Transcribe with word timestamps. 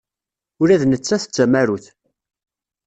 Ula 0.61 0.81
d 0.81 0.83
nettat 0.85 1.23
d 1.27 1.31
tamarut. 1.35 1.85